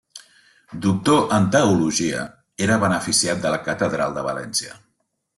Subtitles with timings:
[0.83, 2.23] Doctor en Teologia,
[2.67, 4.73] era beneficiat de la Catedral de València.